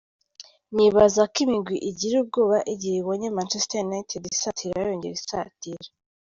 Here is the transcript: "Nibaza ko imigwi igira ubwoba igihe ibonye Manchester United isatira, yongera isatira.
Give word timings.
"Nibaza 0.75 1.21
ko 1.31 1.37
imigwi 1.45 1.77
igira 1.89 2.15
ubwoba 2.23 2.57
igihe 2.73 2.95
ibonye 2.99 3.27
Manchester 3.37 3.79
United 3.87 4.21
isatira, 4.35 4.77
yongera 4.87 5.15
isatira. 5.21 5.85